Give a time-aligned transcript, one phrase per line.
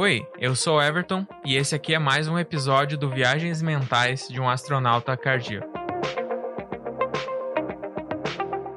[0.00, 4.40] Oi, eu sou Everton e esse aqui é mais um episódio do Viagens Mentais de
[4.40, 5.66] um Astronauta Cardíaco.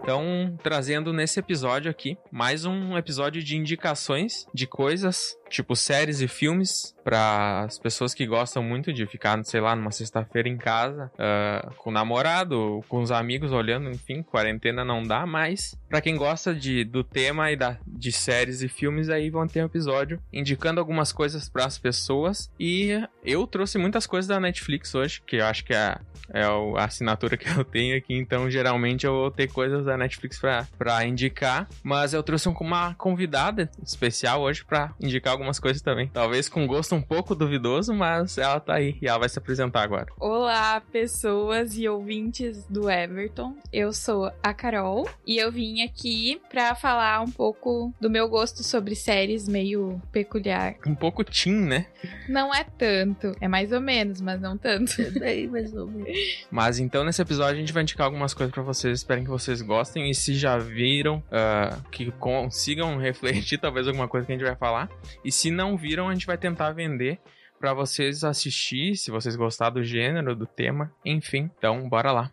[0.02, 6.28] Então, trazendo nesse episódio aqui mais um episódio de indicações de coisas, tipo séries e
[6.28, 11.12] filmes, para as pessoas que gostam muito de ficar, sei lá, numa sexta-feira em casa,
[11.16, 16.16] uh, com o namorado, com os amigos olhando, enfim, quarentena não dá, mas para quem
[16.16, 20.22] gosta de, do tema e da, de séries e filmes, aí vão ter um episódio
[20.32, 22.52] indicando algumas coisas para as pessoas.
[22.60, 22.92] E
[23.24, 25.98] eu trouxe muitas coisas da Netflix hoje, que eu acho que é,
[26.34, 30.40] é a assinatura que eu tenho aqui, então geralmente eu vou ter coisas da Netflix
[30.78, 36.08] para indicar, mas eu trouxe uma convidada especial hoje para indicar algumas coisas também.
[36.14, 39.82] Talvez com gosto um pouco duvidoso, mas ela tá aí e ela vai se apresentar
[39.82, 40.08] agora.
[40.20, 43.56] Olá, pessoas e ouvintes do Everton.
[43.72, 48.64] Eu sou a Carol e eu vim aqui para falar um pouco do meu gosto
[48.64, 50.76] sobre séries meio peculiar.
[50.86, 51.88] Um pouco teen, né?
[52.30, 55.02] Não é tanto, é mais ou menos, mas não tanto.
[55.02, 56.46] É bem mais ou menos.
[56.50, 59.62] Mas então nesse episódio a gente vai indicar algumas coisas para vocês, espero que vocês
[59.62, 64.36] gostem gostem e se já viram, uh, que consigam refletir talvez alguma coisa que a
[64.36, 64.90] gente vai falar.
[65.24, 67.20] E se não viram, a gente vai tentar vender
[67.60, 71.50] para vocês assistir, se vocês gostar do gênero, do tema, enfim.
[71.58, 72.32] Então, bora lá.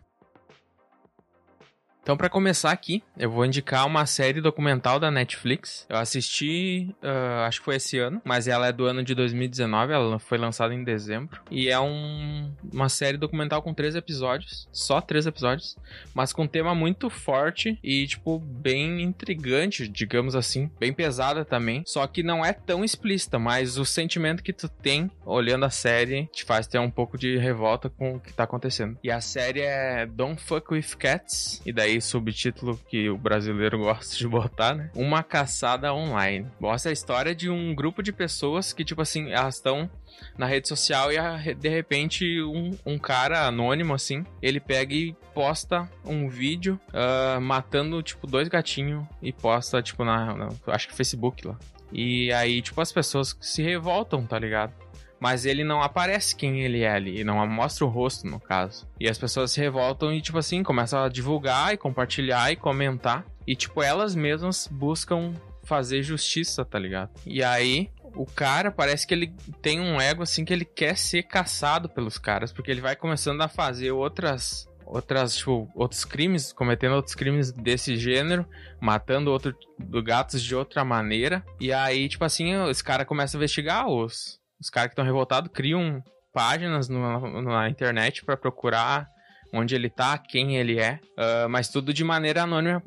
[2.09, 5.85] Então, para começar aqui, eu vou indicar uma série documental da Netflix.
[5.87, 9.93] Eu assisti, uh, acho que foi esse ano, mas ela é do ano de 2019,
[9.93, 11.39] ela foi lançada em dezembro.
[11.51, 15.77] E é um, uma série documental com três episódios, só três episódios,
[16.11, 21.83] mas com um tema muito forte e, tipo, bem intrigante, digamos assim, bem pesada também.
[21.85, 26.25] Só que não é tão explícita, mas o sentimento que tu tem olhando a série
[26.33, 28.97] te faz ter um pouco de revolta com o que tá acontecendo.
[29.03, 34.15] E a série é Don't Fuck With Cats, e daí subtítulo que o brasileiro gosta
[34.15, 34.91] de botar, né?
[34.95, 36.47] Uma caçada online.
[36.59, 39.89] Mostra a história de um grupo de pessoas que, tipo assim, elas estão
[40.37, 45.89] na rede social e de repente um, um cara anônimo, assim, ele pega e posta
[46.05, 51.47] um vídeo uh, matando, tipo, dois gatinhos e posta, tipo, na, na acho que Facebook
[51.47, 51.57] lá.
[51.91, 54.73] E aí, tipo, as pessoas se revoltam, tá ligado?
[55.19, 58.87] Mas ele não aparece quem ele é ali, não mostra o rosto, no caso.
[58.99, 63.25] E as pessoas se revoltam e, tipo assim, começam a divulgar e compartilhar e comentar.
[63.45, 67.11] E, tipo, elas mesmas buscam fazer justiça, tá ligado?
[67.25, 71.23] E aí, o cara parece que ele tem um ego assim que ele quer ser
[71.23, 76.95] caçado pelos caras, porque ele vai começando a fazer outras outras tipo, outros crimes, cometendo
[76.95, 78.43] outros crimes desse gênero,
[78.81, 79.55] matando outro
[80.03, 81.45] gatos de outra maneira.
[81.59, 85.51] E aí, tipo assim, esse cara começa a investigar os os caras que estão revoltados
[85.53, 86.03] criam
[86.33, 89.07] páginas no, na internet para procurar
[89.53, 92.83] onde ele tá, quem ele é, uh, mas tudo de maneira anônima,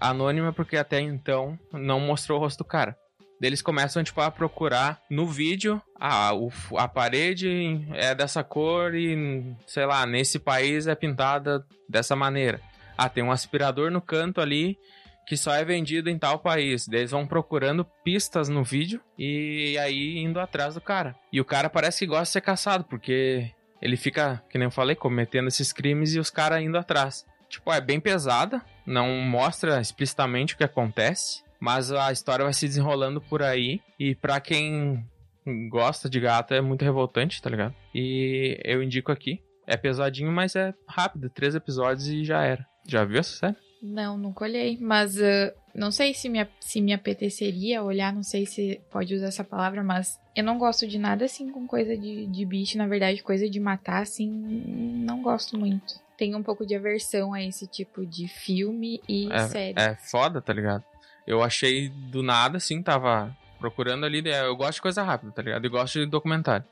[0.00, 2.96] anônima porque até então não mostrou o rosto do cara.
[3.40, 9.54] Eles começam tipo, a procurar no vídeo, ah, o, a parede é dessa cor e,
[9.66, 12.60] sei lá, nesse país é pintada dessa maneira.
[12.96, 14.78] Ah, tem um aspirador no canto ali
[15.26, 16.88] que só é vendido em tal país.
[16.88, 21.14] Eles vão procurando pistas no vídeo e aí indo atrás do cara.
[21.32, 23.50] E o cara parece que gosta de ser caçado, porque
[23.80, 27.26] ele fica, que nem eu falei, cometendo esses crimes e os caras indo atrás.
[27.48, 32.66] Tipo, é bem pesada, não mostra explicitamente o que acontece, mas a história vai se
[32.66, 33.80] desenrolando por aí.
[33.98, 35.04] E para quem
[35.68, 37.74] gosta de gato é muito revoltante, tá ligado?
[37.94, 39.40] E eu indico aqui.
[39.66, 42.66] É pesadinho, mas é rápido, três episódios e já era.
[42.86, 43.56] Já viu essa série?
[43.82, 48.46] Não, nunca olhei, mas uh, não sei se me, se me apeteceria olhar, não sei
[48.46, 52.26] se pode usar essa palavra, mas eu não gosto de nada assim com coisa de,
[52.26, 54.30] de bicho, na verdade, coisa de matar, assim,
[55.04, 55.94] não gosto muito.
[56.16, 59.80] Tenho um pouco de aversão a esse tipo de filme e é, série.
[59.80, 60.84] É foda, tá ligado?
[61.26, 65.64] Eu achei do nada, assim, tava procurando ali, eu gosto de coisa rápida, tá ligado?
[65.64, 66.64] Eu gosto de documentário.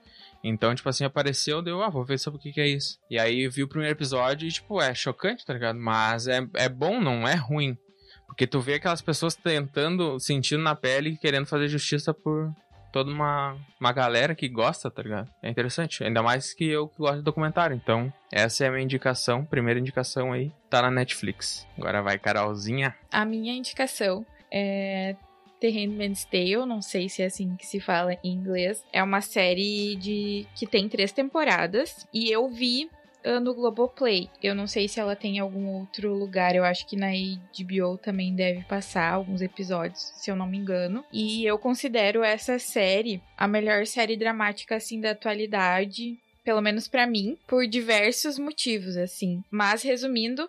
[0.42, 2.98] Então, tipo assim, apareceu, deu, ah, vou ver sobre o que, que é isso.
[3.10, 5.78] E aí vi o primeiro episódio e, tipo, é chocante, tá ligado?
[5.78, 7.76] Mas é, é bom, não é ruim.
[8.26, 12.50] Porque tu vê aquelas pessoas tentando, sentindo na pele, querendo fazer justiça por
[12.92, 15.30] toda uma, uma galera que gosta, tá ligado?
[15.42, 16.03] É interessante.
[16.04, 17.76] Ainda mais que eu que gosto de documentário.
[17.76, 21.66] Então, essa é a minha indicação, primeira indicação aí, tá na Netflix.
[21.76, 22.94] Agora vai, Carolzinha.
[23.12, 25.16] A minha indicação é
[25.60, 28.84] The Handmaid's Tale, não sei se é assim que se fala em inglês.
[28.92, 32.89] É uma série de que tem três temporadas e eu vi
[33.24, 34.28] uh, no Globoplay.
[34.42, 36.54] Eu não sei se ela tem algum outro lugar.
[36.54, 41.04] Eu acho que na HBO também deve passar alguns episódios, se eu não me engano.
[41.12, 47.06] E eu considero essa série a melhor série dramática assim da atualidade, pelo menos para
[47.06, 49.42] mim, por diversos motivos assim.
[49.51, 50.48] Mas resumindo,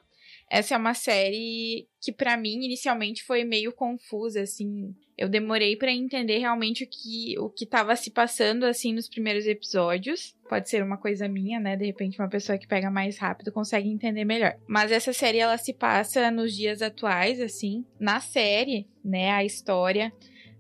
[0.52, 4.94] essa é uma série que para mim inicialmente foi meio confusa, assim.
[5.18, 9.48] Eu demorei para entender realmente o que o que tava se passando assim nos primeiros
[9.48, 10.36] episódios.
[10.50, 11.78] Pode ser uma coisa minha, né?
[11.78, 14.58] De repente uma pessoa que pega mais rápido consegue entender melhor.
[14.68, 17.86] Mas essa série ela se passa nos dias atuais, assim.
[17.98, 20.12] Na série, né, a história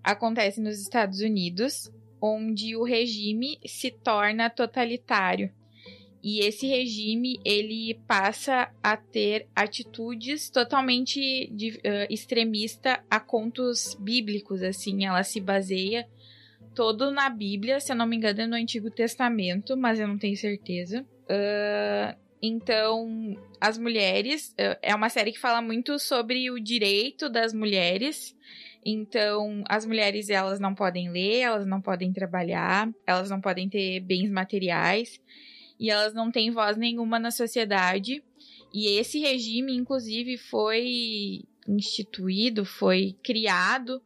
[0.01, 1.91] acontece nos Estados Unidos,
[2.21, 5.51] onde o regime se torna totalitário.
[6.23, 14.62] E esse regime ele passa a ter atitudes totalmente de, uh, extremista a contos bíblicos,
[14.62, 16.07] assim, ela se baseia
[16.75, 20.18] todo na Bíblia, se eu não me engano é no Antigo Testamento, mas eu não
[20.18, 21.01] tenho certeza.
[21.23, 27.51] Uh, então, as mulheres uh, é uma série que fala muito sobre o direito das
[27.51, 28.35] mulheres.
[28.85, 34.00] Então, as mulheres elas não podem ler, elas não podem trabalhar, elas não podem ter
[34.00, 35.19] bens materiais
[35.81, 38.24] e elas não têm voz nenhuma na sociedade.
[38.72, 44.00] E esse regime, inclusive, foi instituído, foi criado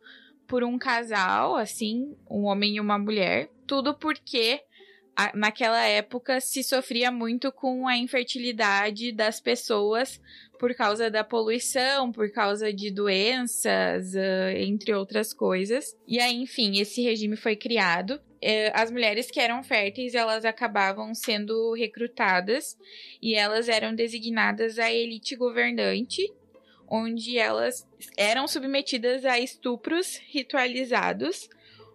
[0.48, 3.50] por um casal, assim, um homem e uma mulher.
[3.68, 4.62] Tudo porque
[5.34, 10.22] naquela época se sofria muito com a infertilidade das pessoas
[10.58, 14.14] por causa da poluição, por causa de doenças,
[14.56, 15.94] entre outras coisas.
[16.08, 18.18] E aí, enfim, esse regime foi criado
[18.74, 22.78] as mulheres que eram férteis, elas acabavam sendo recrutadas
[23.22, 26.32] e elas eram designadas à elite governante,
[26.88, 31.50] onde elas eram submetidas a estupros ritualizados,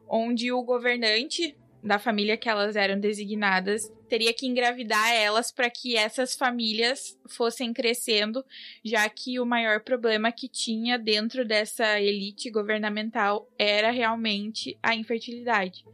[0.08, 5.96] onde o governante da família que elas eram designadas teria que engravidar elas para que
[5.96, 8.44] essas famílias fossem crescendo,
[8.85, 15.85] já que o maior problema que tinha dentro dessa elite governamental era realmente a infertilidade.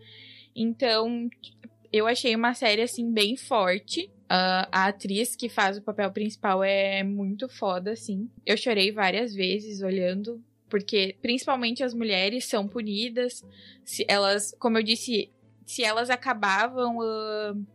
[0.57, 1.29] Então,
[1.93, 4.11] eu achei uma série, assim, bem forte.
[4.25, 8.29] Uh, a atriz que faz o papel principal é muito foda, assim.
[8.45, 13.45] Eu chorei várias vezes olhando, porque principalmente as mulheres são punidas.
[13.85, 15.31] Se elas, como eu disse,
[15.65, 17.67] se elas acabavam uh,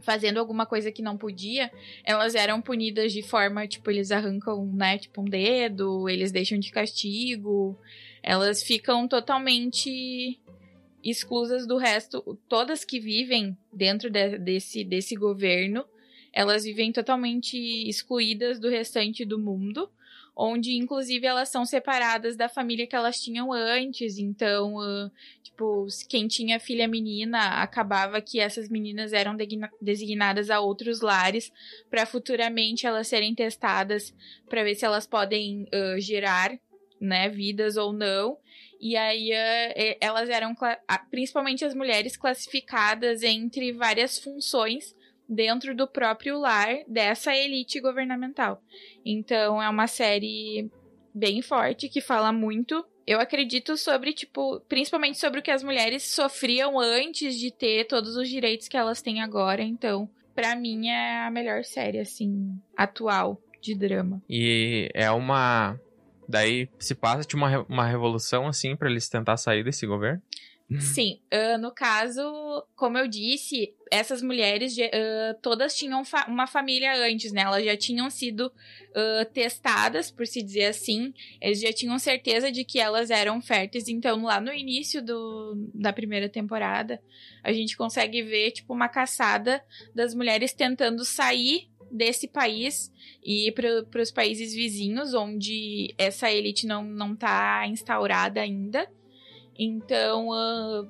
[0.00, 1.72] fazendo alguma coisa que não podia,
[2.04, 6.70] elas eram punidas de forma, tipo, eles arrancam, né, tipo, um dedo, eles deixam de
[6.70, 7.76] castigo.
[8.22, 10.38] Elas ficam totalmente
[11.02, 15.84] exclusas do resto, todas que vivem dentro de, desse, desse governo,
[16.32, 17.56] elas vivem totalmente
[17.88, 19.90] excluídas do restante do mundo,
[20.36, 25.10] onde inclusive elas são separadas da família que elas tinham antes, então, uh,
[25.42, 29.34] tipo, quem tinha filha menina, acabava que essas meninas eram
[29.80, 31.50] designadas a outros lares
[31.88, 34.14] para futuramente elas serem testadas
[34.46, 36.58] para ver se elas podem uh, gerar,
[37.00, 38.36] né, vidas ou não.
[38.80, 40.54] E aí uh, elas eram,
[41.10, 44.94] principalmente as mulheres, classificadas entre várias funções
[45.28, 48.62] dentro do próprio lar dessa elite governamental.
[49.04, 50.70] Então é uma série
[51.14, 52.84] bem forte que fala muito.
[53.06, 58.16] Eu acredito sobre, tipo, principalmente sobre o que as mulheres sofriam antes de ter todos
[58.16, 59.62] os direitos que elas têm agora.
[59.62, 64.22] Então, para mim é a melhor série, assim, atual de drama.
[64.28, 65.80] E é uma
[66.28, 70.22] Daí se passa de uma, uma revolução assim para eles tentar sair desse governo?
[70.80, 72.20] Sim, uh, no caso,
[72.74, 77.42] como eu disse, essas mulheres uh, todas tinham fa uma família antes, né?
[77.42, 81.14] Elas já tinham sido uh, testadas, por se dizer assim.
[81.40, 83.86] Eles já tinham certeza de que elas eram férteis.
[83.86, 87.00] Então, lá no início do, da primeira temporada,
[87.44, 89.62] a gente consegue ver, tipo, uma caçada
[89.94, 92.92] das mulheres tentando sair desse país
[93.24, 98.88] e para os países vizinhos, onde essa elite não, não tá instaurada ainda.
[99.58, 100.88] Então, uh,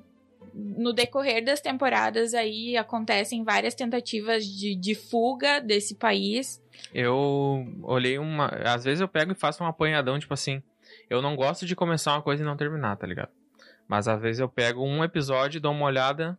[0.53, 6.61] no decorrer das temporadas aí acontecem várias tentativas de, de fuga desse país.
[6.93, 8.47] Eu olhei uma.
[8.47, 10.61] Às vezes eu pego e faço um apanhadão, tipo assim.
[11.09, 13.29] Eu não gosto de começar uma coisa e não terminar, tá ligado?
[13.87, 16.37] Mas às vezes eu pego um episódio, dou uma olhada,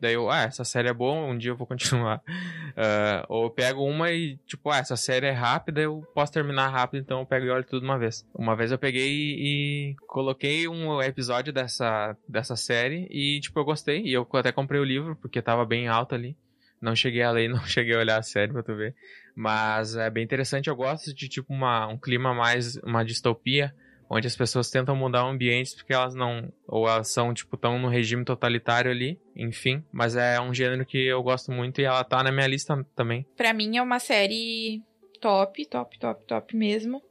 [0.00, 2.22] Daí eu, ah, essa série é boa, um dia eu vou continuar.
[2.70, 6.68] Uh, ou eu pego uma e, tipo, ah, essa série é rápida, eu posso terminar
[6.68, 8.24] rápido, então eu pego e olho tudo uma vez.
[8.34, 13.64] Uma vez eu peguei e, e coloquei um episódio dessa, dessa série e, tipo, eu
[13.64, 14.02] gostei.
[14.02, 16.36] E eu até comprei o livro, porque tava bem alto ali.
[16.80, 18.94] Não cheguei a ler, não cheguei a olhar a série pra tu ver.
[19.34, 23.74] Mas é bem interessante, eu gosto de, tipo, uma, um clima mais, uma distopia
[24.08, 27.78] onde as pessoas tentam mudar o ambiente porque elas não ou elas são tipo tão
[27.78, 32.04] no regime totalitário ali, enfim, mas é um gênero que eu gosto muito e ela
[32.04, 33.26] tá na minha lista também.
[33.36, 34.82] Para mim é uma série
[35.20, 37.02] top, top, top, top mesmo.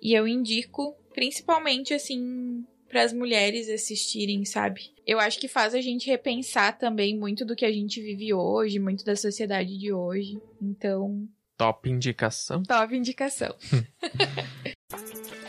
[0.00, 4.92] E eu indico principalmente assim para as mulheres assistirem, sabe?
[5.06, 8.78] Eu acho que faz a gente repensar também muito do que a gente vive hoje,
[8.78, 10.38] muito da sociedade de hoje.
[10.60, 12.62] Então, Top indicação.
[12.64, 13.54] Top indicação.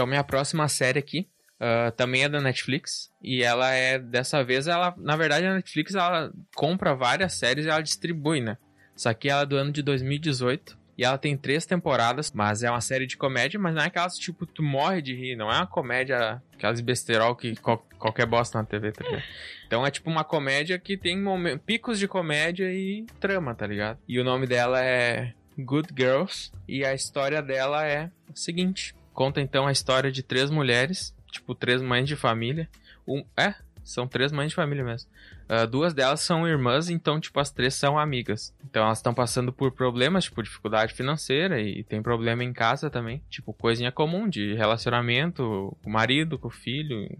[0.00, 1.28] então, minha próxima série aqui
[1.60, 3.12] uh, também é da Netflix.
[3.22, 7.68] E ela é, dessa vez, ela, na verdade, a Netflix ela compra várias séries e
[7.68, 8.56] ela distribui, né?
[8.96, 10.80] Isso aqui é do ano de 2018.
[10.96, 14.16] E ela tem três temporadas, mas é uma série de comédia, mas não é aquelas
[14.16, 18.56] tipo, tu morre de rir, não é uma comédia, aquelas besterol que qual, qualquer bosta
[18.56, 19.22] na TV, tá ligado?
[19.66, 21.22] Então é tipo uma comédia que tem
[21.66, 23.98] picos de comédia e trama, tá ligado?
[24.08, 29.40] E o nome dela é Good Girls, e a história dela é a seguinte: conta
[29.40, 32.68] então a história de três mulheres, tipo, três mães de família.
[33.06, 35.10] Um, é, são três mães de família mesmo.
[35.48, 38.54] Uh, duas delas são irmãs, então, tipo, as três são amigas.
[38.64, 43.22] Então, elas estão passando por problemas, tipo, dificuldade financeira e tem problema em casa também.
[43.28, 47.18] Tipo, coisinha comum de relacionamento com o marido, com o filho,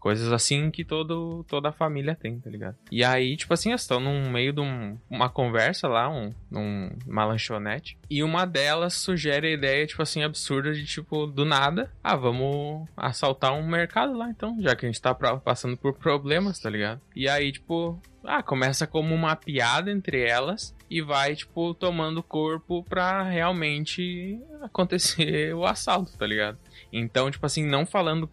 [0.00, 2.74] Coisas assim que todo, toda a família tem, tá ligado?
[2.90, 6.90] E aí, tipo assim, elas estão no meio de um, uma conversa lá, um, num,
[7.06, 7.98] uma lanchonete.
[8.08, 11.92] E uma delas sugere a ideia, tipo assim, absurda de, tipo, do nada.
[12.02, 14.56] Ah, vamos assaltar um mercado lá, então.
[14.60, 17.02] Já que a gente tá pra, passando por problemas, tá ligado?
[17.14, 22.82] E aí, tipo, ah, começa como uma piada entre elas e vai, tipo, tomando corpo
[22.84, 26.58] pra realmente acontecer o assalto, tá ligado?
[26.92, 28.28] Então, tipo assim, não falando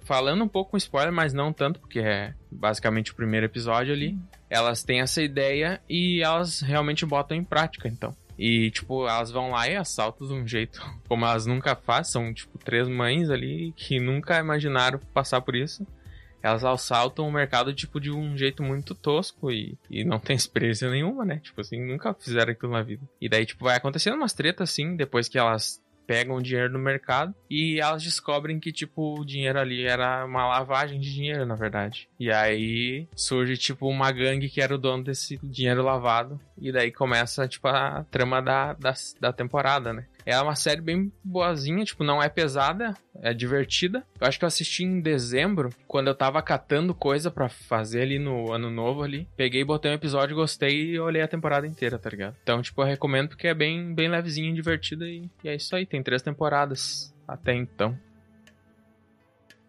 [0.00, 4.18] falando um pouco com spoiler, mas não tanto, porque é basicamente o primeiro episódio ali.
[4.48, 8.14] Elas têm essa ideia e elas realmente botam em prática, então.
[8.38, 12.12] E, tipo, elas vão lá e assaltam de um jeito como elas nunca fazem.
[12.12, 15.86] São, tipo, três mães ali que nunca imaginaram passar por isso.
[16.42, 20.90] Elas assaltam o mercado, tipo, de um jeito muito tosco e, e não tem experiência
[20.90, 21.38] nenhuma, né?
[21.38, 23.02] Tipo assim, nunca fizeram aquilo na vida.
[23.20, 27.34] E daí, tipo, vai acontecendo umas tretas, assim, depois que elas pegam dinheiro no mercado
[27.48, 32.08] e elas descobrem que, tipo, o dinheiro ali era uma lavagem de dinheiro, na verdade.
[32.18, 36.40] E aí surge, tipo, uma gangue que era o dono desse dinheiro lavado.
[36.62, 40.06] E daí começa, tipo, a trama da, da, da temporada, né?
[40.24, 44.06] É uma série bem boazinha, tipo, não é pesada, é divertida.
[44.20, 48.20] Eu acho que eu assisti em dezembro, quando eu tava catando coisa para fazer ali
[48.20, 49.26] no ano novo ali.
[49.36, 52.36] Peguei, botei um episódio, gostei e olhei a temporada inteira, tá ligado?
[52.44, 55.84] Então, tipo, eu recomendo porque é bem, bem levezinha, divertida e, e é isso aí.
[55.84, 57.98] Tem três temporadas até então.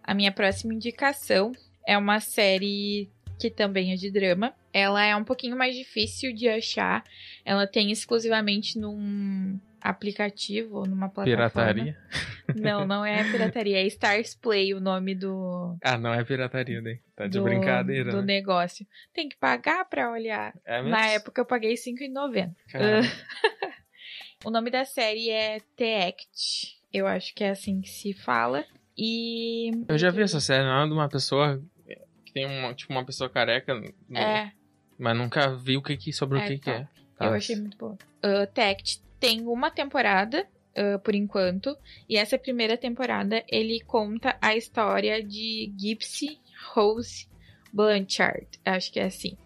[0.04, 1.54] A minha próxima indicação
[1.88, 3.10] é uma série
[3.50, 4.54] que também é de drama.
[4.72, 7.04] Ela é um pouquinho mais difícil de achar.
[7.44, 11.50] Ela tem exclusivamente num aplicativo numa plataforma.
[11.50, 11.98] Pirataria?
[12.56, 15.78] Não, não é pirataria, é Stars Play o nome do.
[15.84, 17.00] Ah, não é pirataria, daí.
[17.16, 18.12] Tá de do, brincadeira.
[18.12, 18.36] Do né?
[18.36, 18.88] negócio.
[19.14, 20.54] Tem que pagar pra olhar.
[20.66, 20.90] É mesmo?
[20.90, 22.54] Na época eu paguei R$5,90.
[24.46, 26.82] o nome da série é The Act.
[26.94, 28.64] Eu acho que é assim que se fala.
[28.98, 29.72] E.
[29.88, 31.62] Eu já vi essa série, não é de uma pessoa
[32.34, 33.74] tem uma, tipo, uma pessoa careca.
[33.74, 34.18] No...
[34.18, 34.52] É.
[34.98, 36.88] Mas nunca vi o que, que sobre é, o que, que é.
[37.18, 37.26] Tá.
[37.26, 37.98] Eu achei muito boa.
[38.24, 41.78] Uh, The Act tem uma temporada, uh, por enquanto,
[42.10, 46.40] e essa primeira temporada ele conta a história de Gypsy
[46.74, 47.28] Rose
[47.72, 49.38] Blanchard, acho que é assim.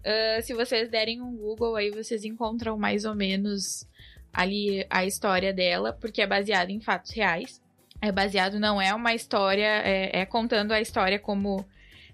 [0.00, 3.86] Uh, se vocês derem um Google aí, vocês encontram mais ou menos
[4.32, 7.62] ali a história dela, porque é baseado em fatos reais.
[8.00, 11.64] É baseado, não é uma história, é, é contando a história como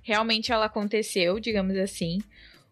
[0.03, 2.19] realmente ela aconteceu, digamos assim,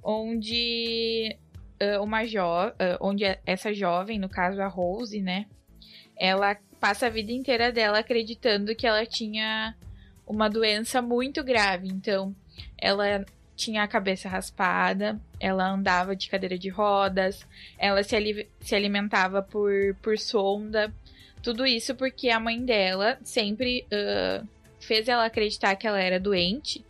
[0.03, 1.37] onde
[1.81, 5.47] uh, uma jo uh, onde essa jovem, no caso a Rose, né,
[6.17, 9.75] ela passa a vida inteira dela acreditando que ela tinha
[10.27, 11.89] uma doença muito grave.
[11.89, 12.35] Então,
[12.79, 13.25] ela
[13.57, 17.47] tinha a cabeça raspada, ela andava de cadeira de rodas,
[17.79, 20.93] ela se, ali se alimentava por, por sonda.
[21.43, 24.47] Tudo isso porque a mãe dela sempre uh,
[24.79, 26.85] fez ela acreditar que ela era doente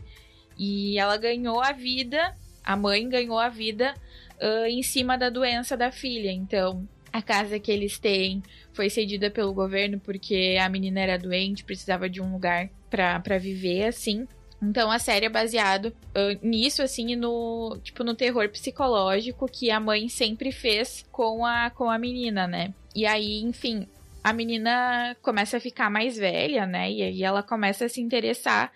[0.60, 3.94] e ela ganhou a vida, a mãe ganhou a vida
[4.38, 6.30] uh, em cima da doença da filha.
[6.30, 8.42] Então, a casa que eles têm
[8.74, 13.86] foi cedida pelo governo porque a menina era doente, precisava de um lugar para viver,
[13.86, 14.28] assim.
[14.62, 19.80] Então a série é baseado uh, nisso, assim, no tipo no terror psicológico que a
[19.80, 22.74] mãe sempre fez com a, com a menina, né?
[22.94, 23.88] E aí, enfim,
[24.22, 26.92] a menina começa a ficar mais velha, né?
[26.92, 28.70] E aí ela começa a se interessar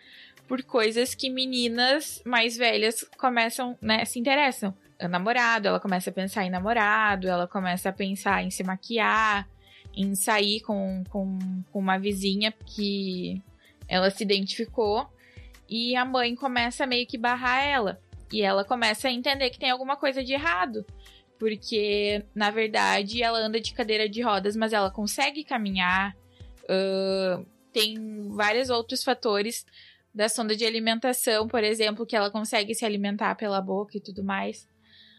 [0.47, 4.75] por coisas que meninas mais velhas começam, né, se interessam
[5.09, 9.49] namorado, ela começa a pensar em namorado, ela começa a pensar em se maquiar,
[9.95, 11.39] em sair com, com,
[11.71, 13.43] com uma vizinha que
[13.89, 15.07] ela se identificou.
[15.69, 18.01] E a mãe começa a meio que barrar ela.
[18.33, 20.85] E ela começa a entender que tem alguma coisa de errado.
[21.39, 26.15] Porque, na verdade, ela anda de cadeira de rodas, mas ela consegue caminhar.
[26.65, 29.67] Uh, tem vários outros fatores
[30.15, 34.23] da sonda de alimentação, por exemplo, que ela consegue se alimentar pela boca e tudo
[34.23, 34.69] mais.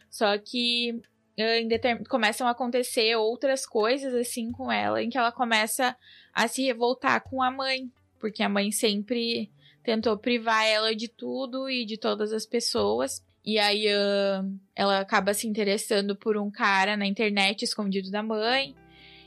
[0.10, 0.94] Só que
[1.38, 5.96] uh, começam a acontecer outras coisas assim com ela, em que ela começa
[6.34, 9.52] a se revoltar com a mãe, porque a mãe sempre
[9.84, 13.24] tentou privar ela de tudo e de todas as pessoas.
[13.44, 18.74] E aí uh, ela acaba se interessando por um cara na internet escondido da mãe.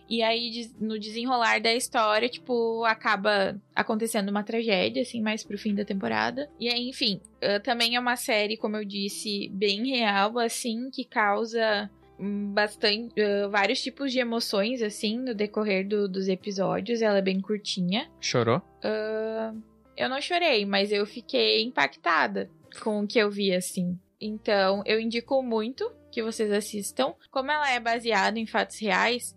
[0.08, 5.74] E aí, no desenrolar da história, tipo, acaba acontecendo uma tragédia, assim, mais pro fim
[5.74, 6.48] da temporada.
[6.58, 11.04] E aí, enfim, uh, também é uma série, como eu disse, bem real, assim, que
[11.04, 17.00] causa bastante uh, vários tipos de emoções assim no decorrer do, dos episódios.
[17.00, 18.10] Ela é bem curtinha.
[18.20, 18.58] Chorou?
[18.58, 19.62] Uh,
[19.96, 22.50] eu não chorei mas eu fiquei impactada
[22.82, 23.98] com o que eu vi assim.
[24.20, 27.14] Então eu indico muito que vocês assistam.
[27.30, 29.36] Como ela é baseada em fatos reais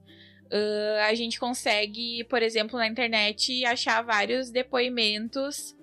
[0.51, 5.75] uh, a gente consegue por exemplo na internet achar vários depoimentos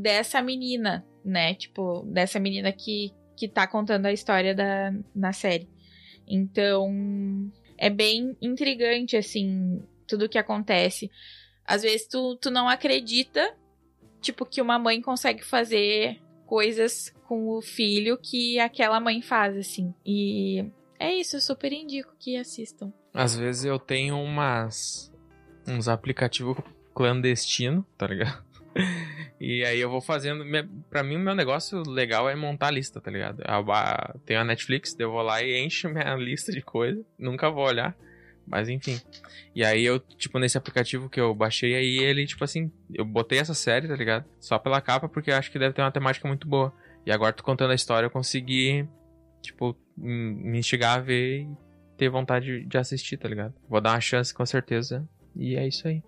[0.00, 5.68] dessa menina né tipo dessa menina que que tá contando a história da na série
[6.26, 11.10] então, é bem intrigante, assim, tudo que acontece.
[11.64, 13.54] Às vezes tu, tu não acredita,
[14.20, 19.94] tipo, que uma mãe consegue fazer coisas com o filho que aquela mãe faz, assim.
[20.04, 20.64] E
[20.98, 22.92] é isso, eu super indico que assistam.
[23.16, 25.10] Às vezes eu tenho umas.
[25.66, 26.58] uns aplicativos
[26.94, 28.44] clandestinos, tá ligado?
[29.40, 30.44] e aí eu vou fazendo.
[30.90, 33.42] Pra mim, o meu negócio legal é montar a lista, tá ligado?
[33.42, 37.02] Eu tenho a Netflix, eu vou lá e encho minha lista de coisas.
[37.18, 37.96] Nunca vou olhar.
[38.46, 39.00] Mas enfim.
[39.54, 43.38] E aí eu, tipo, nesse aplicativo que eu baixei, aí ele, tipo assim, eu botei
[43.38, 44.24] essa série, tá ligado?
[44.38, 46.72] Só pela capa, porque acho que deve ter uma temática muito boa.
[47.04, 48.86] E agora, tu contando a história, eu consegui,
[49.42, 51.65] tipo, me instigar a ver e
[51.96, 53.54] ter vontade de assistir, tá ligado?
[53.68, 55.08] Vou dar uma chance, com certeza.
[55.34, 56.02] E é isso aí.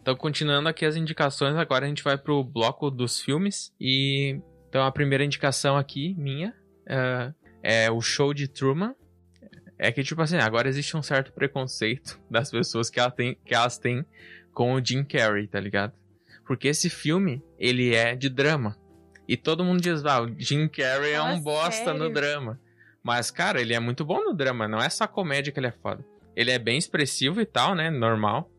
[0.00, 3.72] Então, continuando aqui as indicações, agora a gente vai pro bloco dos filmes.
[3.80, 6.54] E então a primeira indicação aqui, minha,
[6.86, 8.94] uh, é o show de Truman.
[9.78, 13.54] É que, tipo assim, agora existe um certo preconceito das pessoas que, ela tem, que
[13.54, 14.04] elas têm
[14.52, 15.92] com o Jim Carrey, tá ligado?
[16.44, 18.76] Porque esse filme, ele é de drama.
[19.26, 21.98] E todo mundo diz, ah, o Jim Carrey é um bosta sério?
[21.98, 22.60] no drama.
[23.02, 25.72] Mas, cara, ele é muito bom no drama, não é só comédia que ele é
[25.72, 26.04] foda.
[26.36, 27.90] Ele é bem expressivo e tal, né?
[27.90, 28.50] Normal.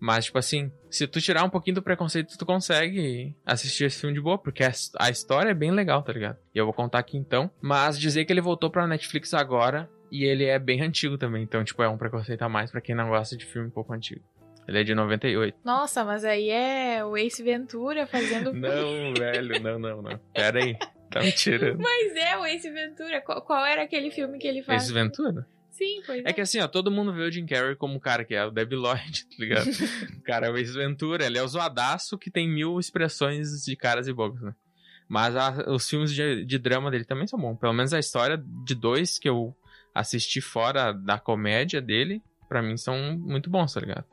[0.00, 4.14] Mas, tipo assim, se tu tirar um pouquinho do preconceito, tu consegue assistir esse filme
[4.14, 6.38] de boa, porque a história é bem legal, tá ligado?
[6.54, 7.50] E eu vou contar aqui então.
[7.60, 11.42] Mas dizer que ele voltou pra Netflix agora e ele é bem antigo também.
[11.42, 13.92] Então, tipo, é um preconceito a mais para quem não gosta de filme um pouco
[13.92, 14.22] antigo.
[14.68, 15.56] Ele é de 98.
[15.64, 18.52] Nossa, mas aí é o Ace Ventura fazendo.
[18.52, 20.20] não, velho, não, não, não.
[20.34, 20.76] Pera aí.
[21.10, 21.80] Tá me tirando.
[21.80, 23.22] Mas é o Ace Ventura.
[23.22, 24.84] Qual, qual era aquele filme que ele faz?
[24.84, 25.46] Ace Ventura?
[25.70, 26.28] Sim, pois é.
[26.28, 28.44] É que assim, ó, todo mundo vê o Jim Carrey como um cara que é
[28.44, 29.70] o Debbie Lloyd, tá ligado?
[30.18, 33.74] o cara é o Ace Ventura, ele é o zoadaço que tem mil expressões de
[33.74, 34.54] caras e bocas, né?
[35.08, 37.56] Mas a, os filmes de, de, drama dele também são bons.
[37.58, 39.56] Pelo menos a história de dois que eu
[39.94, 44.04] assisti fora da comédia dele, para mim são muito bons, tá ligado?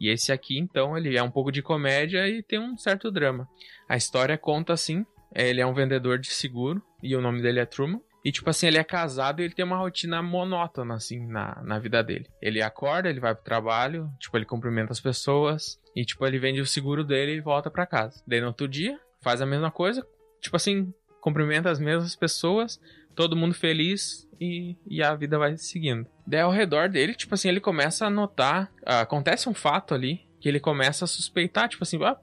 [0.00, 3.48] E esse aqui, então, ele é um pouco de comédia e tem um certo drama.
[3.88, 5.04] A história conta assim:
[5.34, 8.00] ele é um vendedor de seguro e o nome dele é Truman.
[8.22, 11.78] E, tipo assim, ele é casado e ele tem uma rotina monótona, assim, na, na
[11.78, 12.26] vida dele.
[12.42, 16.60] Ele acorda, ele vai pro trabalho, tipo, ele cumprimenta as pessoas e, tipo, ele vende
[16.60, 18.22] o seguro dele e volta para casa.
[18.26, 20.06] Daí no outro dia, faz a mesma coisa,
[20.38, 22.78] tipo assim, cumprimenta as mesmas pessoas,
[23.14, 26.06] todo mundo feliz e, e a vida vai seguindo.
[26.26, 30.28] Daí ao redor dele, tipo assim, ele começa a notar, uh, acontece um fato ali
[30.40, 32.16] que ele começa a suspeitar, tipo assim, uh,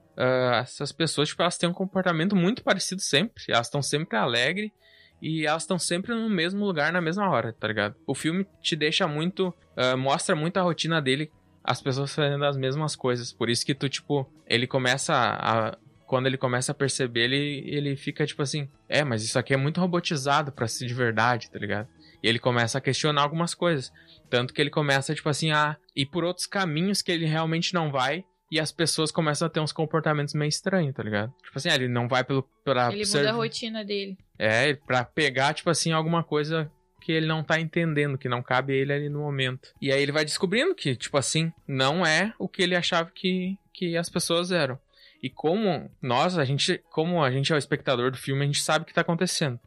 [0.60, 4.72] essas pessoas, tipo, elas têm um comportamento muito parecido sempre, elas estão sempre alegres
[5.22, 7.94] e elas estão sempre no mesmo lugar na mesma hora, tá ligado?
[8.06, 9.54] O filme te deixa muito.
[9.76, 11.30] Uh, mostra muito a rotina dele,
[11.62, 13.32] as pessoas fazendo as mesmas coisas.
[13.32, 15.76] Por isso que tu, tipo, ele começa a.
[16.08, 19.58] Quando ele começa a perceber, ele, ele fica tipo assim: É, mas isso aqui é
[19.58, 21.86] muito robotizado para ser de verdade, tá ligado?
[22.22, 23.92] E ele começa a questionar algumas coisas.
[24.30, 27.92] Tanto que ele começa, tipo assim, a ir por outros caminhos que ele realmente não
[27.92, 31.30] vai e as pessoas começam a ter uns comportamentos meio estranhos, tá ligado?
[31.44, 32.42] Tipo assim, ele não vai pelo.
[32.64, 34.16] Pra ele muda a rotina dele.
[34.38, 38.72] É, pra pegar, tipo assim, alguma coisa que ele não tá entendendo, que não cabe
[38.72, 39.74] a ele ali no momento.
[39.80, 43.58] E aí ele vai descobrindo que, tipo assim, não é o que ele achava que,
[43.74, 44.78] que as pessoas eram.
[45.22, 48.60] E como nós, a gente, como a gente é o espectador do filme, a gente
[48.60, 49.58] sabe o que tá acontecendo.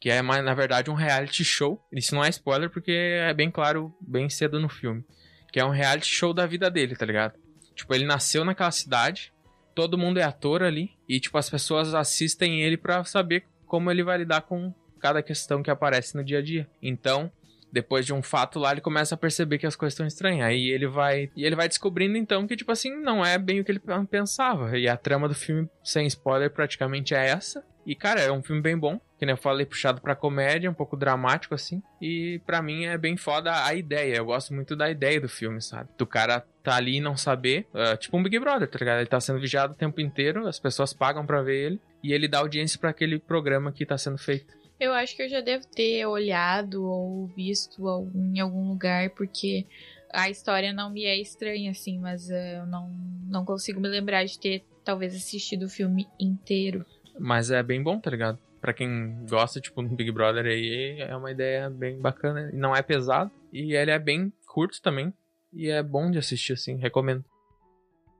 [0.00, 1.82] Que é, na verdade, um reality show.
[1.92, 5.04] Isso não é spoiler porque é bem claro, bem cedo no filme.
[5.52, 7.38] Que é um reality show da vida dele, tá ligado?
[7.74, 9.32] Tipo, ele nasceu naquela cidade,
[9.74, 14.02] todo mundo é ator ali, e, tipo, as pessoas assistem ele para saber como ele
[14.02, 16.68] vai lidar com cada questão que aparece no dia a dia.
[16.82, 17.30] Então,
[17.72, 20.46] depois de um fato lá, ele começa a perceber que as coisas estão estranhas.
[20.46, 21.30] Aí ele vai.
[21.36, 24.78] E ele vai descobrindo, então, que, tipo assim, não é bem o que ele pensava.
[24.78, 27.64] E a trama do filme, sem spoiler, praticamente é essa.
[27.86, 29.00] E, cara, é um filme bem bom.
[29.16, 31.80] que nem eu falei, puxado pra comédia, um pouco dramático, assim.
[32.02, 34.16] E para mim é bem foda a ideia.
[34.16, 35.88] Eu gosto muito da ideia do filme, sabe?
[35.96, 37.66] Do cara tá ali e não saber.
[37.72, 38.98] Uh, tipo um Big Brother, tá ligado?
[38.98, 41.80] Ele tá sendo vigiado o tempo inteiro, as pessoas pagam para ver ele.
[42.02, 44.52] E ele dá audiência para aquele programa que tá sendo feito.
[44.78, 47.82] Eu acho que eu já devo ter olhado ou visto
[48.14, 49.66] em algum lugar, porque
[50.12, 52.90] a história não me é estranha, assim, mas uh, eu não,
[53.26, 56.84] não consigo me lembrar de ter talvez assistido o filme inteiro.
[57.18, 58.38] Mas é bem bom, tá ligado?
[58.60, 62.50] Pra quem gosta, tipo, do Big Brother aí, é uma ideia bem bacana.
[62.52, 63.30] Não é pesado.
[63.52, 65.12] E ele é bem curto também.
[65.52, 67.24] E é bom de assistir, assim, recomendo.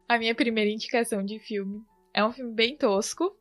[0.08, 1.82] A minha primeira indicação de filme
[2.14, 3.36] é um filme bem tosco,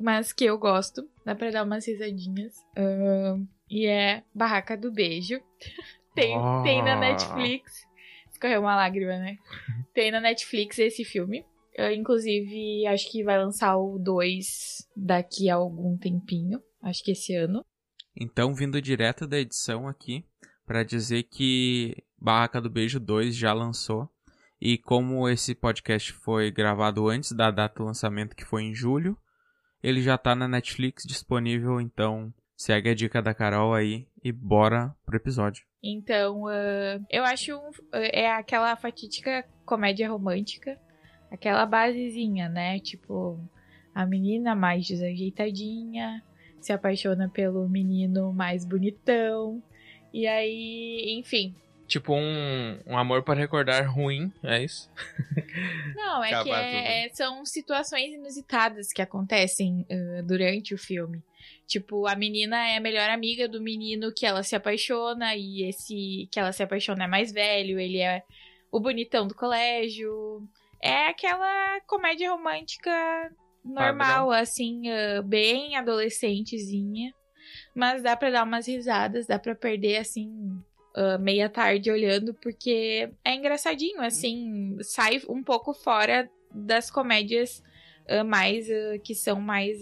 [0.00, 1.08] mas que eu gosto.
[1.24, 2.56] Dá pra dar umas risadinhas.
[2.76, 5.40] Uh, e é Barraca do Beijo.
[6.14, 6.62] tem, oh.
[6.62, 7.86] tem na Netflix.
[8.30, 9.36] Escorreu uma lágrima, né?
[9.92, 11.44] Tem na Netflix esse filme.
[11.78, 16.62] Uh, inclusive, acho que vai lançar o 2 daqui a algum tempinho.
[16.82, 17.64] Acho que esse ano.
[18.16, 20.24] Então, vindo direto da edição aqui,
[20.66, 24.08] para dizer que Barraca do Beijo 2 já lançou.
[24.60, 29.16] E como esse podcast foi gravado antes da data do lançamento, que foi em julho,
[29.82, 34.94] ele já tá na Netflix disponível, então segue a dica da Carol aí e bora
[35.04, 35.64] pro episódio.
[35.82, 40.78] Então, uh, eu acho uh, é aquela fatídica comédia romântica,
[41.30, 42.78] aquela basezinha, né?
[42.80, 43.40] Tipo,
[43.94, 46.22] a menina mais desajeitadinha
[46.60, 49.62] se apaixona pelo menino mais bonitão.
[50.12, 51.54] E aí, enfim,
[51.90, 54.88] Tipo um, um amor para recordar ruim, é isso?
[55.96, 61.20] Não, é que é, é, são situações inusitadas que acontecem uh, durante o filme.
[61.66, 66.28] Tipo, a menina é a melhor amiga do menino que ela se apaixona, e esse
[66.30, 68.22] que ela se apaixona é mais velho, ele é
[68.70, 70.48] o bonitão do colégio.
[70.80, 72.92] É aquela comédia romântica
[73.64, 74.30] normal, Padrão.
[74.30, 77.12] assim, uh, bem adolescentezinha.
[77.74, 80.62] Mas dá pra dar umas risadas, dá pra perder, assim,
[80.96, 87.62] uh, meia tarde olhando, porque é engraçadinho, assim, sai um pouco fora das comédias
[88.08, 89.78] uh, mais uh, que são mais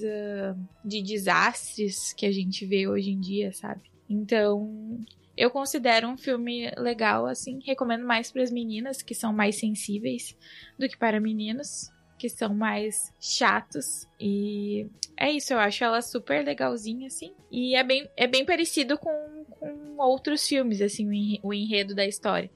[0.85, 3.83] de desastres que a gente vê hoje em dia, sabe?
[4.09, 4.99] Então,
[5.37, 10.37] eu considero um filme legal, assim, recomendo mais para as meninas que são mais sensíveis
[10.79, 14.07] do que para meninos que são mais chatos.
[14.21, 17.33] E é isso, eu acho ela super legalzinha, assim.
[17.51, 22.51] E é bem, é bem parecido com, com outros filmes, assim, o enredo da história.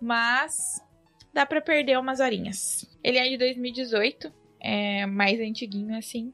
[0.00, 0.80] Mas
[1.34, 2.86] dá para perder umas horinhas.
[3.02, 6.32] Ele é de 2018, é mais antiguinho, assim.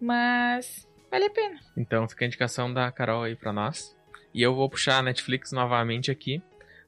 [0.00, 1.60] Mas vale a pena.
[1.76, 3.94] Então fica a indicação da Carol aí pra nós.
[4.32, 6.42] E eu vou puxar a Netflix novamente aqui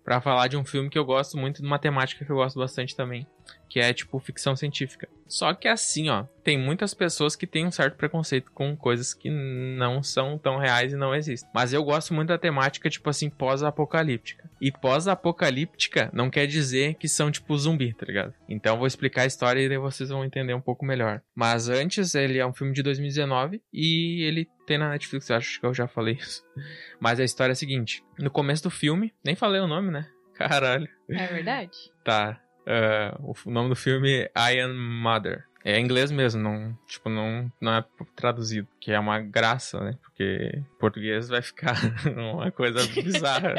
[0.04, 2.58] para falar de um filme que eu gosto muito, de uma temática que eu gosto
[2.58, 3.26] bastante também,
[3.68, 5.06] que é tipo ficção científica.
[5.28, 9.28] Só que assim, ó, tem muitas pessoas que têm um certo preconceito com coisas que
[9.30, 11.48] não são tão reais e não existem.
[11.54, 14.48] Mas eu gosto muito da temática, tipo assim, pós-apocalíptica.
[14.60, 18.32] E pós-apocalíptica não quer dizer que são tipo zumbi, tá ligado?
[18.48, 21.20] Então eu vou explicar a história e daí vocês vão entender um pouco melhor.
[21.34, 25.66] Mas antes, ele é um filme de 2019 e ele tem na Netflix, acho que
[25.66, 26.42] eu já falei isso.
[26.98, 30.08] Mas a história é a seguinte: no começo do filme, nem falei o nome, né?
[30.34, 30.88] Caralho.
[31.10, 31.76] É verdade?
[32.04, 32.40] Tá.
[32.68, 35.46] Uh, o nome do filme é I Am Mother.
[35.64, 39.98] É inglês mesmo, não, tipo, não, não é traduzido, que é uma graça, né?
[40.02, 41.76] Porque português vai ficar
[42.14, 43.54] uma coisa bizarra.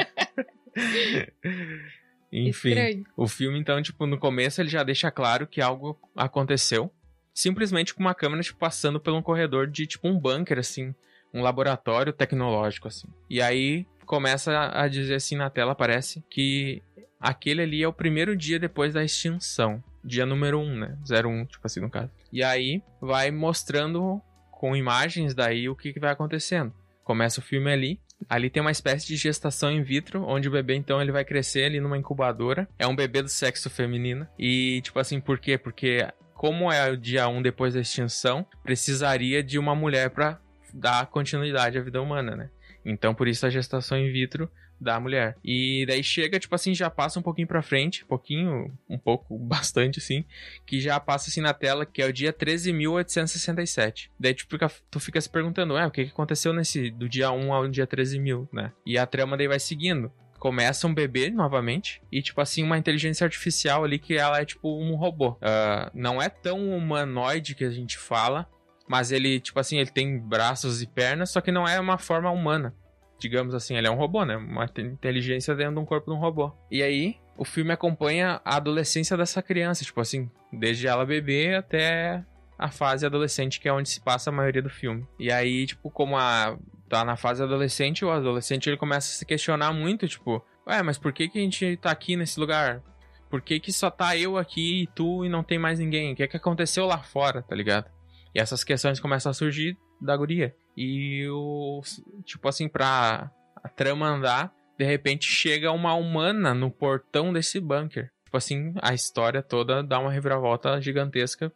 [2.32, 3.04] Enfim, Estranho.
[3.16, 6.92] o filme então, tipo, no começo ele já deixa claro que algo aconteceu,
[7.34, 10.94] simplesmente com uma câmera tipo, passando por um corredor de tipo um bunker assim,
[11.34, 13.08] um laboratório tecnológico assim.
[13.28, 16.82] E aí começa a dizer assim na tela, parece que
[17.20, 19.82] aquele ali é o primeiro dia depois da extinção.
[20.02, 20.96] Dia número 1, um, né?
[21.08, 22.10] 01, tipo assim, no caso.
[22.32, 26.72] E aí vai mostrando com imagens daí o que, que vai acontecendo.
[27.04, 28.00] Começa o filme ali.
[28.28, 31.64] Ali tem uma espécie de gestação in vitro, onde o bebê então ele vai crescer
[31.64, 32.68] ali numa incubadora.
[32.78, 34.26] É um bebê do sexo feminino.
[34.38, 35.56] E tipo assim, por quê?
[35.58, 40.40] Porque como é o dia 1 depois da extinção, precisaria de uma mulher para
[40.72, 42.50] dar continuidade à vida humana, né?
[42.84, 44.50] Então, por isso a gestação in vitro
[44.80, 45.36] da mulher.
[45.44, 49.98] E daí chega, tipo assim, já passa um pouquinho pra frente, pouquinho, um pouco, bastante
[49.98, 50.24] assim,
[50.64, 54.10] que já passa assim na tela, que é o dia 13.867.
[54.18, 54.56] Daí tipo,
[54.90, 57.86] tu fica se perguntando, ué, o que, que aconteceu nesse, do dia 1 ao dia
[57.86, 58.72] 13.000, né?
[58.86, 63.24] E a trama daí vai seguindo começa um bebê novamente e tipo assim uma inteligência
[63.24, 67.70] artificial ali que ela é tipo um robô uh, não é tão humanoide que a
[67.70, 68.48] gente fala
[68.88, 72.30] mas ele tipo assim ele tem braços e pernas só que não é uma forma
[72.30, 72.74] humana
[73.20, 74.36] digamos assim, ele é um robô, né?
[74.36, 76.52] Uma inteligência dentro de um corpo de um robô.
[76.70, 82.24] E aí, o filme acompanha a adolescência dessa criança, tipo assim, desde ela bebê até
[82.58, 85.06] a fase adolescente, que é onde se passa a maioria do filme.
[85.18, 89.24] E aí, tipo, como a tá na fase adolescente, o adolescente ele começa a se
[89.24, 92.82] questionar muito, tipo, ué, mas por que que a gente tá aqui nesse lugar?
[93.30, 96.12] Por que que só tá eu aqui e tu e não tem mais ninguém?
[96.12, 97.88] O que é que aconteceu lá fora, tá ligado?
[98.34, 100.54] E essas questões começam a surgir da guria.
[100.76, 101.82] E o
[102.24, 103.30] tipo assim, pra
[103.62, 108.10] a trama andar, de repente chega uma humana no portão desse bunker.
[108.24, 111.52] Tipo assim, a história toda dá uma reviravolta gigantesca,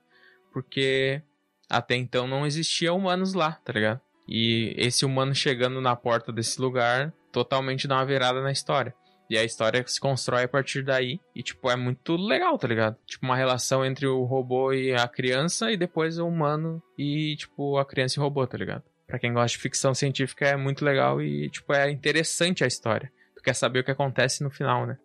[0.53, 1.23] porque
[1.71, 4.01] até então não existia humanos lá, tá ligado?
[4.29, 8.95] E esse humano chegando na porta desse lugar totalmente dá uma virada na história.
[9.29, 11.19] E a história se constrói a partir daí.
[11.35, 12.97] E, tipo, é muito legal, tá ligado?
[13.07, 17.79] Tipo, uma relação entre o robô e a criança, e depois o humano e, tipo,
[17.79, 18.85] a criança e o robô, tá ligado?
[19.07, 23.13] Pra quem gosta de ficção científica é muito legal e, tipo, é interessante a história.
[23.37, 24.97] Tu quer saber o que acontece no final, né?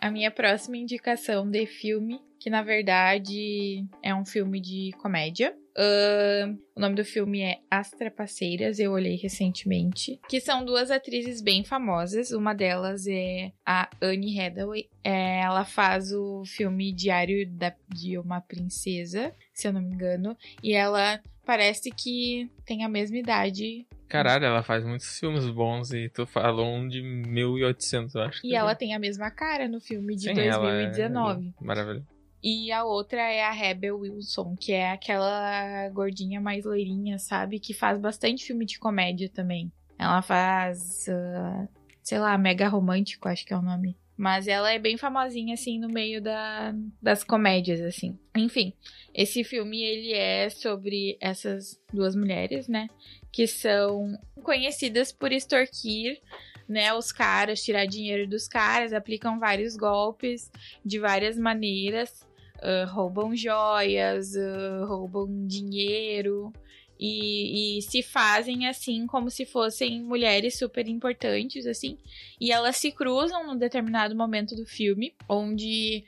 [0.00, 6.58] A minha próxima indicação de filme, que na verdade é um filme de comédia, Uh,
[6.76, 10.20] o nome do filme é As Trapaceiras, eu olhei recentemente.
[10.28, 12.30] Que são duas atrizes bem famosas.
[12.30, 14.88] Uma delas é a Anne Hathaway.
[15.02, 20.36] É, ela faz o filme Diário da, de uma Princesa, se eu não me engano.
[20.62, 26.06] E ela parece que tem a mesma idade Caralho, ela faz muitos filmes bons e
[26.10, 28.46] tu falou um de 1800, eu acho.
[28.46, 31.48] E ela tem a mesma cara no filme de Sim, 2019.
[31.48, 31.64] É...
[31.64, 32.06] Maravilha.
[32.42, 37.58] E a outra é a Rebel Wilson, que é aquela gordinha mais loirinha, sabe?
[37.58, 39.72] Que faz bastante filme de comédia também.
[39.98, 41.66] Ela faz, uh,
[42.02, 43.96] sei lá, Mega Romântico, acho que é o nome.
[44.22, 48.16] Mas ela é bem famosinha, assim, no meio da, das comédias, assim.
[48.36, 48.72] Enfim,
[49.12, 52.86] esse filme, ele é sobre essas duas mulheres, né?
[53.32, 56.20] Que são conhecidas por extorquir
[56.68, 60.52] né, os caras, tirar dinheiro dos caras, aplicam vários golpes
[60.84, 62.24] de várias maneiras
[62.62, 66.52] uh, roubam joias, uh, roubam dinheiro
[66.98, 71.98] e, e, se fazem assim como se fossem mulheres super importantes, assim.
[72.40, 76.04] E elas se cruzam num determinado momento do filme, onde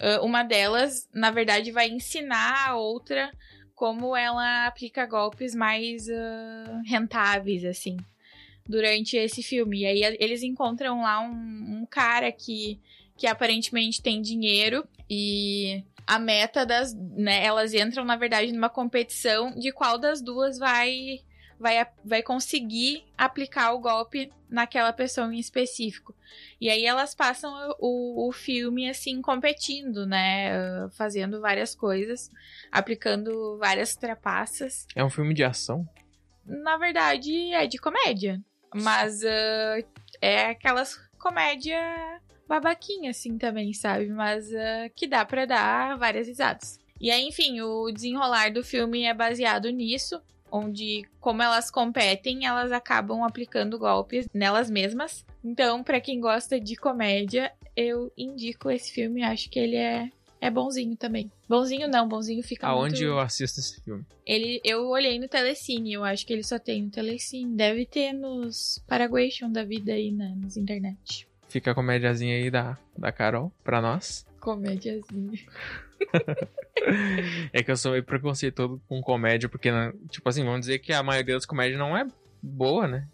[0.00, 3.30] uh, uma delas, na verdade, vai ensinar a outra
[3.74, 7.96] como ela aplica golpes mais uh, rentáveis, assim,
[8.66, 9.80] durante esse filme.
[9.80, 12.80] E aí eles encontram lá um, um cara que,
[13.16, 16.94] que aparentemente tem dinheiro e a meta das.
[16.94, 21.20] Né, elas entram, na verdade, numa competição de qual das duas vai,
[21.60, 26.16] vai, vai conseguir aplicar o golpe naquela pessoa em específico.
[26.58, 30.88] E aí elas passam o, o filme assim, competindo, né?
[30.96, 32.30] Fazendo várias coisas,
[32.72, 34.86] aplicando várias trapaças.
[34.96, 35.86] É um filme de ação?
[36.46, 38.42] Na verdade, é de comédia.
[38.74, 39.86] Mas uh,
[40.22, 41.78] é aquelas comédia
[42.48, 44.08] babaquinha, assim, também, sabe?
[44.08, 46.80] Mas uh, que dá para dar várias risadas.
[47.00, 52.72] E aí, enfim, o desenrolar do filme é baseado nisso, onde, como elas competem, elas
[52.72, 55.24] acabam aplicando golpes nelas mesmas.
[55.44, 60.50] Então, para quem gosta de comédia, eu indico esse filme, acho que ele é é
[60.50, 61.30] bonzinho também.
[61.48, 63.04] Bonzinho não, bonzinho fica Aonde muito...
[63.04, 64.04] eu assisto esse filme?
[64.24, 67.56] Ele, eu olhei no Telecine, eu acho que ele só tem no Telecine.
[67.56, 71.27] Deve ter nos Paraguation da vida aí, né, nas internet.
[71.48, 74.26] Fica a comédiazinha aí da, da Carol pra nós.
[74.40, 75.38] Comédiazinha.
[77.52, 80.92] é que eu sou meio preconceituoso com comédia, porque, né, tipo assim, vamos dizer que
[80.92, 82.06] a maioria das comédias não é
[82.42, 83.08] boa, né?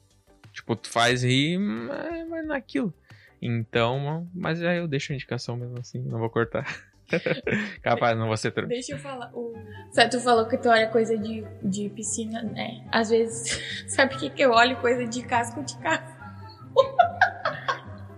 [0.52, 2.92] Tipo, tu faz rir, mas, mas naquilo.
[3.40, 6.64] Então, mas aí eu deixo a indicação mesmo assim, não vou cortar.
[7.82, 8.68] Capaz, não vou ser truque.
[8.68, 9.30] Deixa eu falar.
[9.34, 9.54] O...
[9.92, 12.84] Sabe, tu falou que tu olha coisa de, de piscina, né?
[12.90, 14.76] Às vezes, sabe o que, que eu olho?
[14.76, 16.13] Coisa de casco de carro.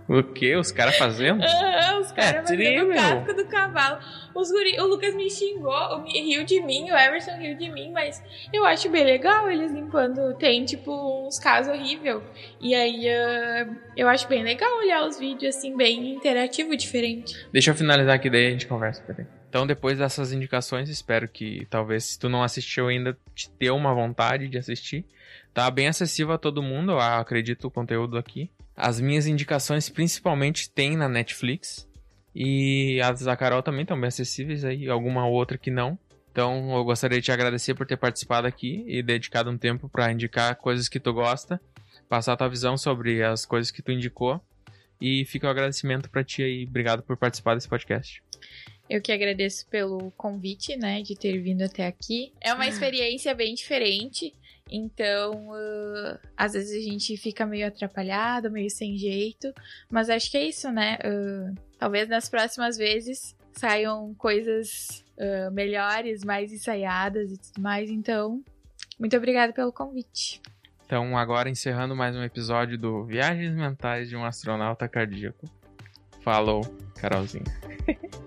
[0.07, 0.55] O que?
[0.55, 1.43] Os caras fazendo?
[1.43, 3.99] Ah, os caras é, fazendo o casco do cavalo.
[4.33, 4.79] Os guri...
[4.79, 8.65] O Lucas me xingou, me riu de mim, o Everson riu de mim, mas eu
[8.65, 10.33] acho bem legal eles limpando.
[10.35, 12.21] Tem, tipo, uns casos horríveis.
[12.61, 17.35] E aí uh, eu acho bem legal olhar os vídeos assim, bem interativo, diferente.
[17.51, 19.25] Deixa eu finalizar aqui, daí a gente conversa, peraí.
[19.49, 23.93] Então, depois dessas indicações, espero que talvez, se tu não assistiu ainda, te dê uma
[23.93, 25.05] vontade de assistir.
[25.53, 28.49] Tá bem acessível a todo mundo, eu acredito, o conteúdo aqui.
[28.77, 31.87] As minhas indicações principalmente tem na Netflix.
[32.35, 35.97] E as da Carol também estão bem acessíveis aí, alguma outra que não.
[36.31, 40.11] Então eu gostaria de te agradecer por ter participado aqui e dedicado um tempo para
[40.11, 41.59] indicar coisas que tu gosta,
[42.07, 44.39] passar a tua visão sobre as coisas que tu indicou.
[45.01, 46.65] E fica o agradecimento para ti aí.
[46.67, 48.21] Obrigado por participar desse podcast.
[48.87, 52.31] Eu que agradeço pelo convite, né, de ter vindo até aqui.
[52.39, 54.33] É uma experiência bem diferente.
[54.69, 59.53] Então, uh, às vezes a gente fica meio atrapalhado, meio sem jeito.
[59.89, 60.97] Mas acho que é isso, né?
[61.03, 67.89] Uh, talvez nas próximas vezes saiam coisas uh, melhores, mais ensaiadas e tudo mais.
[67.89, 68.43] Então,
[68.99, 70.41] muito obrigada pelo convite.
[70.85, 75.45] Então, agora encerrando mais um episódio do Viagens Mentais de um Astronauta Cardíaco.
[76.21, 76.61] Falou,
[76.95, 77.43] Carolzinha.